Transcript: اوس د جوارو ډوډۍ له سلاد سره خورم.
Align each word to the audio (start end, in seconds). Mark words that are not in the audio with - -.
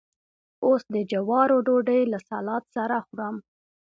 اوس 0.65 0.83
د 0.93 0.95
جوارو 1.11 1.57
ډوډۍ 1.65 2.01
له 2.11 2.19
سلاد 2.29 2.63
سره 2.75 2.97
خورم. 3.07 3.35